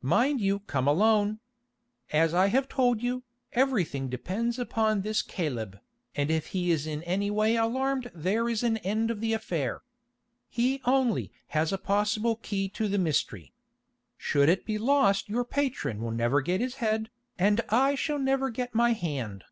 "Mind 0.00 0.40
you 0.40 0.60
come 0.60 0.88
alone. 0.88 1.38
As 2.10 2.32
I 2.32 2.46
have 2.46 2.66
told 2.66 3.02
you, 3.02 3.24
everything 3.52 4.08
depends 4.08 4.58
upon 4.58 5.02
this 5.02 5.20
Caleb, 5.20 5.78
and 6.14 6.30
if 6.30 6.46
he 6.46 6.70
is 6.70 6.86
in 6.86 7.02
any 7.02 7.30
way 7.30 7.56
alarmed 7.56 8.10
there 8.14 8.48
is 8.48 8.62
an 8.62 8.78
end 8.78 9.10
of 9.10 9.20
the 9.20 9.34
affair. 9.34 9.82
He 10.48 10.80
only 10.86 11.30
has 11.48 11.74
a 11.74 11.76
possible 11.76 12.36
key 12.36 12.70
to 12.70 12.88
the 12.88 12.96
mystery. 12.96 13.52
Should 14.16 14.48
it 14.48 14.64
be 14.64 14.78
lost 14.78 15.28
your 15.28 15.44
patron 15.44 16.00
will 16.00 16.10
never 16.10 16.40
get 16.40 16.62
his 16.62 16.76
head, 16.76 17.10
and 17.38 17.60
I 17.68 17.96
shall 17.96 18.18
never 18.18 18.48
get 18.48 18.74
my 18.74 18.94
hand." 18.94 19.44